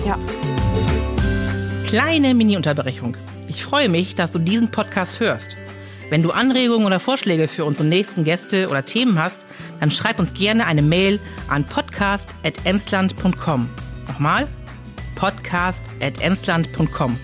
[0.08, 0.18] Ja.
[1.86, 3.18] Kleine Mini-Unterbrechung.
[3.48, 5.58] Ich freue mich, dass du diesen Podcast hörst.
[6.12, 9.46] Wenn du Anregungen oder Vorschläge für unsere nächsten Gäste oder Themen hast,
[9.80, 13.70] dann schreib uns gerne eine Mail an podcast.emsland.com.
[14.10, 14.46] Nochmal,
[15.16, 17.18] podcast.emsland.com.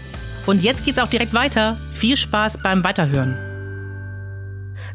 [0.46, 1.76] Und jetzt geht's auch direkt weiter.
[1.96, 3.38] Viel Spaß beim Weiterhören.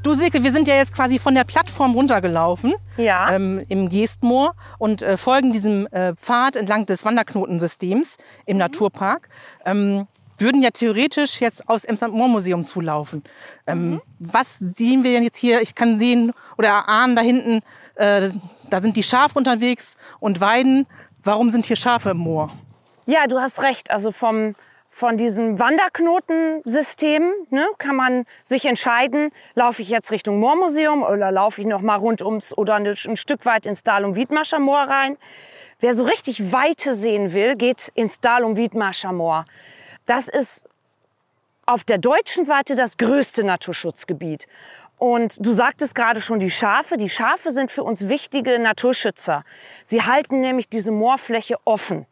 [0.02, 3.31] Du Silke, wir sind ja jetzt quasi von der Plattform runtergelaufen Ja.
[3.31, 9.28] ähm, im Geestmoor und äh, folgen diesem äh, Pfad entlang des Wanderknotensystems im Naturpark.
[9.66, 10.07] Ähm,
[10.42, 13.22] würden ja theoretisch jetzt aus Emsland-Moor-Museum zulaufen.
[13.66, 15.61] Ähm, Was sehen wir denn jetzt hier?
[15.62, 17.61] Ich kann sehen oder erahnen da hinten,
[17.94, 18.31] äh,
[18.68, 20.87] da sind die Schafe unterwegs und Weiden.
[21.24, 22.50] Warum sind hier Schafe im Moor?
[23.07, 23.90] Ja, du hast recht.
[23.90, 24.55] Also vom,
[24.88, 31.61] von diesem Wanderknotensystem ne, kann man sich entscheiden, laufe ich jetzt Richtung Moormuseum oder laufe
[31.61, 35.16] ich noch mal rund ums oder ein, ein Stück weit ins Dalum-Wiedmarscher Moor rein.
[35.81, 39.44] Wer so richtig Weite sehen will, geht ins Dalum-Wiedmarscher Moor.
[40.06, 40.68] Das ist
[41.66, 44.46] auf der deutschen Seite das größte Naturschutzgebiet.
[44.98, 46.96] Und du sagtest gerade schon die Schafe.
[46.96, 49.44] Die Schafe sind für uns wichtige Naturschützer.
[49.84, 52.06] Sie halten nämlich diese Moorfläche offen.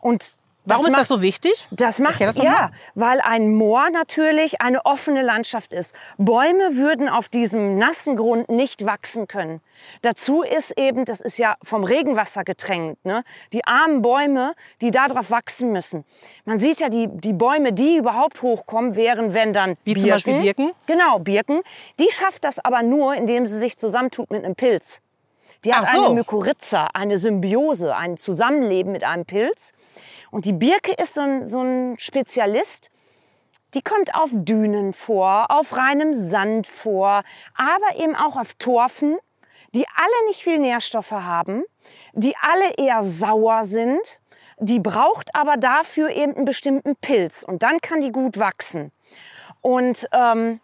[0.00, 1.68] Und Warum ist macht- das so wichtig?
[1.70, 5.94] das macht das ja, weil ein Moor natürlich eine offene Landschaft ist.
[6.18, 9.60] Bäume würden auf diesem nassen Grund nicht wachsen können.
[10.02, 13.22] Dazu ist eben, das ist ja vom Regenwasser getränkt, ne?
[13.52, 16.04] die armen Bäume, die darauf wachsen müssen.
[16.44, 20.40] Man sieht ja, die, die Bäume, die überhaupt hochkommen, wären, wenn dann Wie zum Beispiel
[20.40, 20.72] Birken?
[20.86, 21.60] Genau, Birken.
[22.00, 25.00] Die schafft das aber nur, indem sie sich zusammentut mit einem Pilz.
[25.64, 26.06] Die hat so.
[26.06, 29.72] eine Mykorrhiza, eine Symbiose, ein Zusammenleben mit einem Pilz.
[30.30, 32.90] Und die Birke ist so ein, so ein Spezialist.
[33.74, 37.22] Die kommt auf Dünen vor, auf reinem Sand vor,
[37.54, 39.18] aber eben auch auf Torfen,
[39.74, 41.64] die alle nicht viel Nährstoffe haben,
[42.14, 44.20] die alle eher sauer sind.
[44.58, 48.92] Die braucht aber dafür eben einen bestimmten Pilz und dann kann die gut wachsen.
[49.60, 50.60] Und ähm,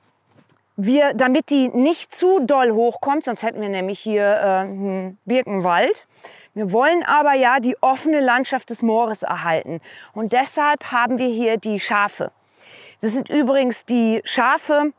[0.77, 6.07] wir, damit die nicht zu doll hochkommt, sonst hätten wir nämlich hier äh, einen Birkenwald.
[6.55, 9.81] Wir wollen aber ja die offene Landschaft des Moores erhalten.
[10.13, 12.31] Und deshalb haben wir hier die Schafe.
[13.01, 14.93] Das sind übrigens die Schafe,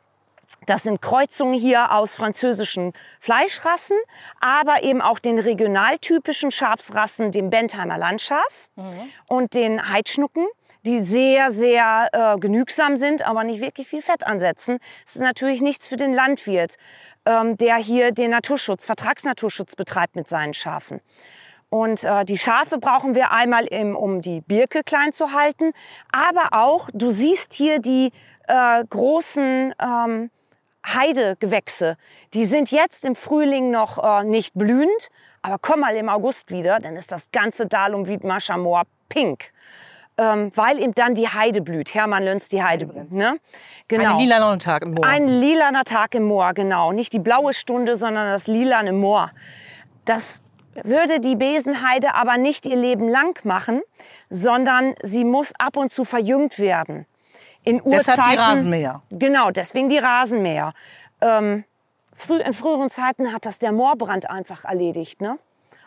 [0.66, 3.98] das sind Kreuzungen hier aus französischen Fleischrassen,
[4.40, 9.12] aber eben auch den regionaltypischen Schafsrassen, dem Bentheimer Landschaf mhm.
[9.28, 10.48] und den Heidschnucken,
[10.86, 14.80] die sehr, sehr äh, genügsam sind, aber nicht wirklich viel Fett ansetzen.
[15.06, 16.78] Das ist natürlich nichts für den Landwirt,
[17.26, 21.02] ähm, der hier den Naturschutz, Vertragsnaturschutz betreibt mit seinen Schafen.
[21.74, 25.72] Und äh, die Schafe brauchen wir einmal, im, um die Birke klein zu halten,
[26.12, 28.12] aber auch, du siehst hier die
[28.48, 30.30] äh, großen ähm,
[30.86, 31.98] Heidegewächse.
[32.36, 35.10] Die sind jetzt im Frühling noch äh, nicht blühend,
[35.42, 39.46] aber komm mal im August wieder, dann ist das ganze Dalum Wiedmarscher Moor pink.
[40.16, 41.96] Ähm, weil eben dann die Heide blüht.
[41.96, 43.14] Hermann Lönz, die Heide blüht.
[43.14, 43.40] Ne?
[43.88, 44.12] Genau.
[44.12, 45.06] Ein lilaner Tag im Moor.
[45.08, 46.92] Ein lilaner Tag im Moor, genau.
[46.92, 49.32] Nicht die blaue Stunde, sondern das lilane Moor.
[50.06, 50.44] Das
[50.84, 53.82] würde die Besenheide aber nicht ihr Leben lang machen,
[54.30, 57.06] sondern sie muss ab und zu verjüngt werden
[57.64, 58.04] in Urzeiten.
[58.08, 59.02] Deshalb die Rasenmäher.
[59.12, 60.74] Genau, deswegen die Rasenmäher.
[61.22, 61.64] Ähm,
[62.14, 65.22] früh, in früheren Zeiten hat das der Moorbrand einfach erledigt.
[65.22, 65.38] Ne?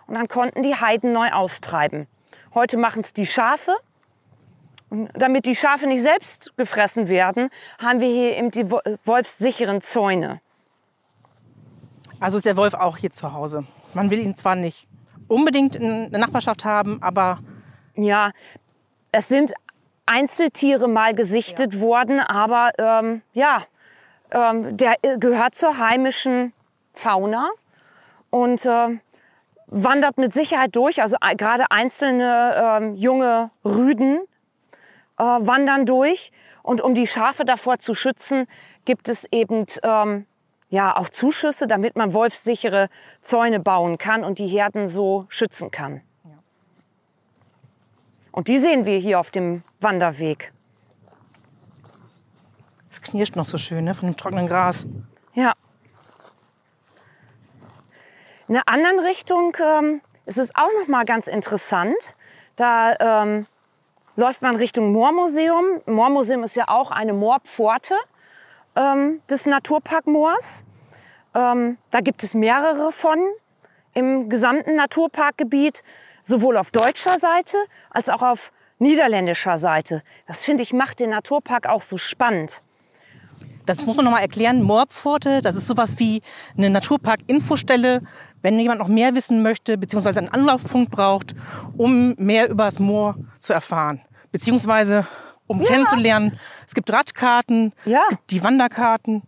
[0.07, 2.07] Und dann konnten die Heiden neu austreiben.
[2.55, 3.77] Heute machen es die Schafe.
[4.89, 10.41] Und damit die Schafe nicht selbst gefressen werden, haben wir hier eben die wolfssicheren Zäune.
[12.21, 13.67] Also ist der Wolf auch hier zu Hause.
[13.95, 14.89] Man will ihn zwar nicht
[15.29, 17.41] unbedingt in der Nachbarschaft haben, aber...
[17.95, 18.33] Ja,
[19.13, 19.55] es sind
[20.07, 21.81] Einzeltiere mal gesichtet ja.
[21.81, 23.65] worden, aber ähm, ja,
[24.31, 26.53] ähm, der äh, gehört zur heimischen
[26.95, 27.51] Fauna
[28.31, 28.99] und äh,
[29.67, 31.03] wandert mit Sicherheit durch.
[31.03, 34.21] Also äh, gerade einzelne äh, junge Rüden
[35.19, 36.31] äh, wandern durch.
[36.63, 38.47] Und um die Schafe davor zu schützen,
[38.85, 40.27] gibt es eben ähm,
[40.69, 42.89] ja auch Zuschüsse, damit man wolfssichere
[43.21, 46.03] Zäune bauen kann und die Herden so schützen kann.
[48.33, 50.53] Und die sehen wir hier auf dem Wanderweg.
[52.91, 54.87] Es knirscht noch so schön ne, von dem trockenen Gras.
[55.35, 55.55] Ja.
[58.49, 62.15] In einer anderen Richtung ähm, ist es auch noch mal ganz interessant.
[62.57, 63.47] Da ähm,
[64.17, 65.81] läuft man Richtung Moormuseum.
[65.87, 67.95] Moormuseum ist ja auch eine Moorpforte
[68.77, 70.65] ähm, des Naturparkmoors.
[71.35, 73.19] Ähm, da gibt es mehrere von
[73.95, 75.83] im gesamten Naturparkgebiet
[76.23, 77.57] sowohl auf deutscher Seite
[77.91, 80.03] als auch auf niederländischer Seite.
[80.27, 82.63] Das finde ich macht den Naturpark auch so spannend.
[83.65, 84.63] Das muss man noch mal erklären.
[84.63, 86.23] Moorpforte, das ist sowas wie
[86.57, 88.03] eine Naturpark-Infostelle,
[88.41, 91.35] wenn jemand noch mehr wissen möchte, beziehungsweise einen Anlaufpunkt braucht,
[91.77, 95.09] um mehr über das Moor zu erfahren, beziehungsweise
[95.47, 95.69] um ja.
[95.69, 96.39] kennenzulernen.
[96.67, 98.01] Es gibt Radkarten, ja.
[98.03, 99.23] es gibt die Wanderkarten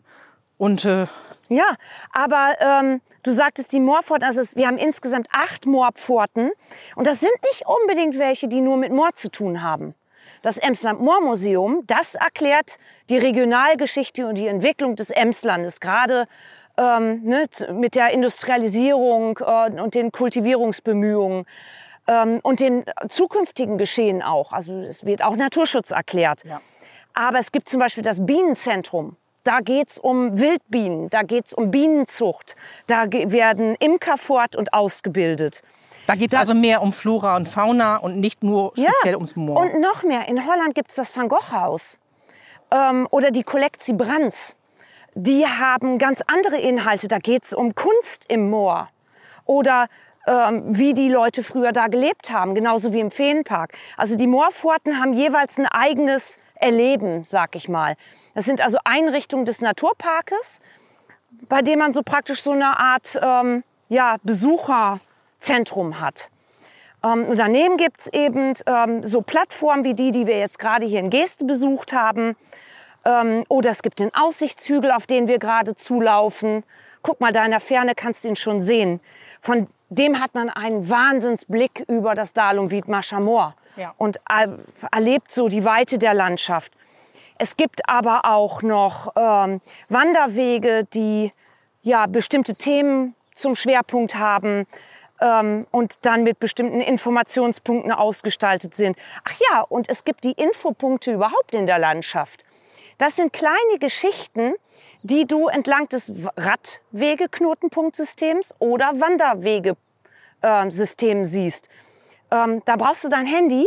[0.57, 1.07] und äh,
[1.51, 1.77] ja,
[2.13, 6.51] aber ähm, du sagtest die Moorpforten, also wir haben insgesamt acht Moorpforten
[6.95, 9.95] und das sind nicht unbedingt welche, die nur mit Moor zu tun haben.
[10.43, 12.79] Das Emsland Moormuseum, das erklärt
[13.09, 16.27] die Regionalgeschichte und die Entwicklung des Emslandes, gerade
[16.77, 21.45] ähm, ne, mit der Industrialisierung äh, und den Kultivierungsbemühungen
[22.09, 24.53] ähm, und den zukünftigen Geschehen auch.
[24.53, 26.45] Also es wird auch Naturschutz erklärt.
[26.45, 26.61] Ja.
[27.15, 29.17] Aber es gibt zum Beispiel das Bienenzentrum
[29.49, 32.55] da geht es um Wildbienen, da geht es um Bienenzucht,
[32.87, 35.63] da werden Imker fort und ausgebildet.
[36.07, 39.37] Da geht es also mehr um Flora und Fauna und nicht nur speziell ja, ums
[39.37, 39.59] Moor.
[39.59, 40.29] Und noch mehr.
[40.29, 41.99] In Holland gibt es das Van Gogh Haus
[42.71, 44.55] ähm, oder die Kollektie Brands.
[45.15, 47.09] Die haben ganz andere Inhalte.
[47.09, 48.91] Da geht es um Kunst im Moor
[49.47, 49.89] oder
[50.29, 53.73] ähm, wie die Leute früher da gelebt haben, genauso wie im Feenpark.
[53.97, 57.95] Also die Moorpforten haben jeweils ein eigenes Erleben, sag ich mal.
[58.35, 60.61] Das sind also Einrichtungen des Naturparkes,
[61.49, 66.31] bei dem man so praktisch so eine Art ähm, ja, Besucherzentrum hat.
[67.03, 71.01] Ähm, daneben gibt es eben ähm, so Plattformen wie die, die wir jetzt gerade hier
[71.01, 72.37] in Geste besucht haben.
[73.05, 76.65] Ähm, oder es gibt den Aussichtshügel, auf den wir gerade zulaufen.
[77.03, 79.01] Guck mal, da in der Ferne kannst du ihn schon sehen.
[79.41, 83.95] Von dem hat man einen Wahnsinnsblick über das Dalum Wiedmarscher Moor ja.
[83.97, 84.19] und
[84.93, 86.73] erlebt so die Weite der Landschaft.
[87.39, 91.33] Es gibt aber auch noch ähm, Wanderwege, die
[91.83, 94.67] ja bestimmte Themen zum Schwerpunkt haben
[95.21, 98.97] ähm, und dann mit bestimmten Informationspunkten ausgestaltet sind.
[99.25, 102.45] Ach ja, und es gibt die Infopunkte überhaupt in der Landschaft.
[102.99, 104.55] Das sind kleine Geschichten,
[105.03, 111.69] die du entlang des Radwegeknotenpunktsystems oder Wanderwegesystems äh, siehst.
[112.31, 113.67] Ähm, da brauchst du dein Handy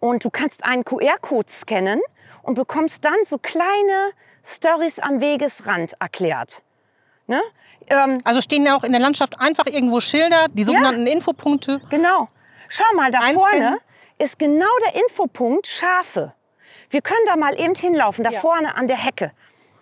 [0.00, 2.00] und du kannst einen QR-Code scannen
[2.42, 4.10] und bekommst dann so kleine
[4.44, 6.62] Stories am Wegesrand erklärt.
[7.26, 7.42] Ne?
[7.88, 11.80] Ähm, also stehen ja auch in der Landschaft einfach irgendwo Schilder, die sogenannten ja, Infopunkte.
[11.90, 12.28] Genau.
[12.68, 13.78] Schau mal, da vorne
[14.18, 16.32] ist genau der Infopunkt Schafe.
[16.90, 18.40] Wir können da mal eben hinlaufen, da Ja.
[18.40, 19.32] vorne an der Hecke.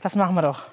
[0.03, 0.67] Das machen wir doch.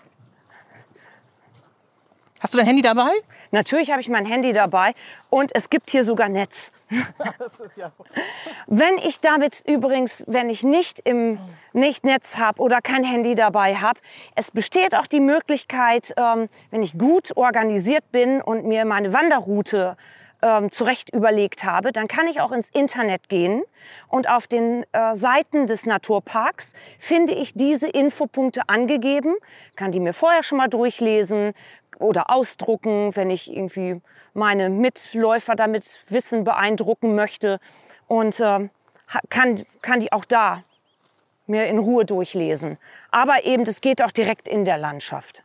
[2.43, 3.11] Hast du dein Handy dabei?
[3.51, 4.93] Natürlich habe ich mein Handy dabei
[5.29, 6.73] und es gibt hier sogar Netz.
[8.67, 11.39] Wenn ich damit übrigens, wenn ich nicht im
[11.71, 13.99] nicht Netz habe oder kein Handy dabei habe,
[14.35, 19.95] es besteht auch die Möglichkeit, ähm, wenn ich gut organisiert bin und mir meine Wanderroute
[20.43, 23.63] ähm, zurecht überlegt habe, dann kann ich auch ins Internet gehen
[24.09, 29.35] und auf den äh, Seiten des Naturparks finde ich diese Infopunkte angegeben,
[29.75, 31.53] kann die mir vorher schon mal durchlesen
[31.97, 34.01] oder ausdrucken, wenn ich irgendwie
[34.33, 37.59] meine Mitläufer damit Wissen beeindrucken möchte
[38.07, 38.69] und ha-
[39.29, 40.63] kann, kann die auch da
[41.45, 42.77] mir in Ruhe durchlesen.
[43.11, 45.43] Aber eben, das geht auch direkt in der Landschaft.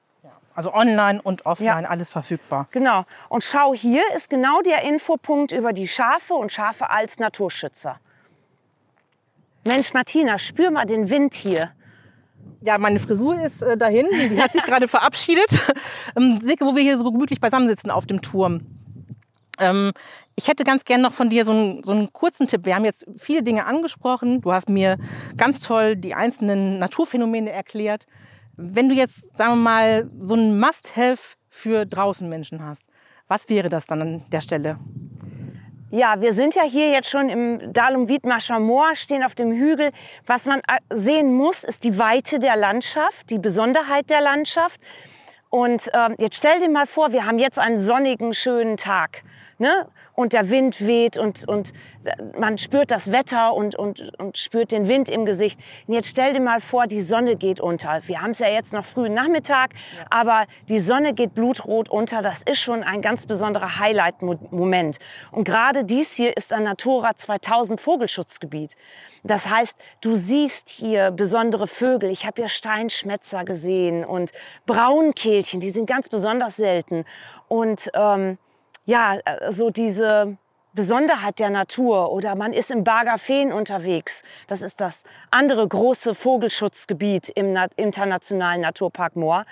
[0.59, 2.67] Also online und offline, alles verfügbar.
[2.73, 3.05] Genau.
[3.29, 8.01] Und schau, hier ist genau der Infopunkt über die Schafe und Schafe als Naturschützer.
[9.65, 11.71] Mensch, Martina, spür mal den Wind hier.
[12.61, 14.09] Ja, meine Frisur ist äh, dahin.
[14.11, 15.47] Die hat sich gerade verabschiedet.
[16.17, 18.63] Ähm, Silke, wo wir hier so gemütlich beisammen sitzen auf dem Turm.
[19.61, 19.93] Ähm,
[20.35, 22.65] ich hätte ganz gern noch von dir so einen, so einen kurzen Tipp.
[22.65, 24.41] Wir haben jetzt viele Dinge angesprochen.
[24.41, 24.99] Du hast mir
[25.37, 28.07] ganz toll die einzelnen Naturphänomene erklärt.
[28.61, 32.83] Wenn du jetzt, sagen wir mal, so ein Must-Have für draußen Menschen hast,
[33.29, 34.81] was wäre das dann an der Stelle?
[35.91, 39.93] Ja, wir sind ja hier jetzt schon im Dalum Wiedmarscher Moor, stehen auf dem Hügel.
[40.27, 44.81] Was man äh, sehen muss, ist die Weite der Landschaft, die Besonderheit der Landschaft.
[45.51, 49.23] Und ähm, jetzt stell dir mal vor, wir haben jetzt einen sonnigen, schönen Tag.
[49.59, 49.89] Ne?
[50.15, 51.73] Und der Wind weht und, und
[52.39, 55.59] man spürt das Wetter und, und, und spürt den Wind im Gesicht.
[55.89, 58.01] Und jetzt stell dir mal vor, die Sonne geht unter.
[58.07, 59.71] Wir haben es ja jetzt noch frühen Nachmittag,
[60.11, 62.23] aber die Sonne geht blutrot unter.
[62.23, 64.99] Das ist schon ein ganz besonderer Highlight-Moment.
[65.33, 68.77] Und gerade dies hier ist ein Natura 2000 Vogelschutzgebiet.
[69.25, 72.11] Das heißt, du siehst hier besondere Vögel.
[72.11, 74.31] Ich habe hier Steinschmätzer gesehen und
[74.67, 77.05] Braunkehlchen, die sind ganz besonders selten.
[77.49, 78.39] Und ähm,
[78.89, 79.19] ja,
[79.51, 80.39] so diese
[80.79, 84.23] Besonderheit der Natur oder man ist im Bargafeen unterwegs.
[84.47, 89.45] Das ist das andere große Vogelschutzgebiet im Na internationalen Naturpark Moor.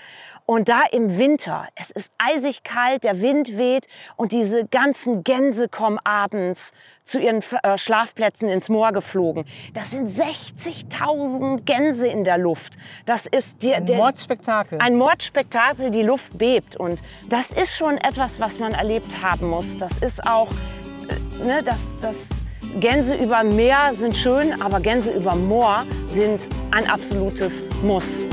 [0.45, 5.69] Und da im Winter, es ist eisig kalt, der Wind weht und diese ganzen Gänse
[5.69, 9.47] kommen abends zu ihren äh, Schlafplätzen ins Moor geflogen.
[9.75, 12.75] Das sind 60.000 Gänse in der Luft.
[13.05, 14.79] Das ist der, der, Mordspektakel.
[14.81, 16.77] ein Mordspektakel, die Luft bebt.
[16.77, 19.77] Und das ist schon etwas, was man erlebt haben muss.
[19.79, 20.53] Das ist auch,
[21.45, 22.29] ne, das, das
[22.81, 28.27] Gänse über Meer sind schön, aber Gänse über Moor sind ein absolutes Muss.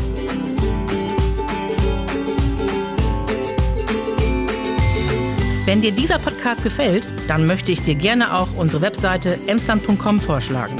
[5.65, 10.75] Wenn dir dieser Podcast gefällt, dann möchte ich dir gerne auch unsere Webseite emsland.com vorschlagen.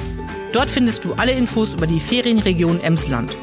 [0.51, 3.35] Dort findest du alle Infos über die Ferienregion Emsland.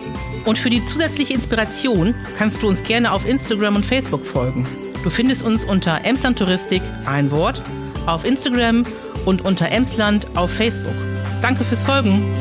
[0.44, 4.66] Und für die zusätzliche Inspiration kannst du uns gerne auf Instagram und Facebook folgen.
[5.02, 7.62] Du findest uns unter Emsland Touristik, ein Wort,
[8.06, 8.84] auf Instagram
[9.24, 10.94] und unter Emsland auf Facebook.
[11.42, 12.34] Danke fürs Folgen.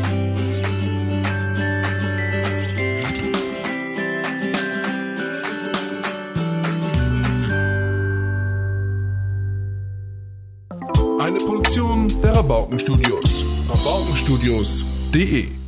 [11.20, 13.46] Eine Produktion der Rabaukenstudios.
[13.70, 15.59] Rabaukenstudios.de